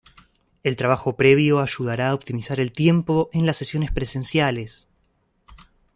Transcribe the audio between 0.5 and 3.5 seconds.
El trabajo previo ayudará a optimizar el tiempo en